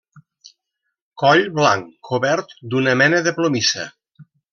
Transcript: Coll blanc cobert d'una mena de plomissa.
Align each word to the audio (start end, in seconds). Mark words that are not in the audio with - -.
Coll 1.23 1.43
blanc 1.59 1.91
cobert 2.09 2.55
d'una 2.71 2.95
mena 3.03 3.21
de 3.29 3.35
plomissa. 3.41 3.87